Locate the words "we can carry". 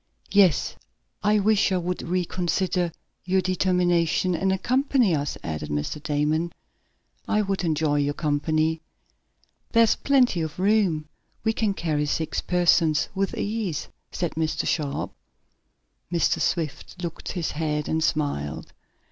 11.43-12.07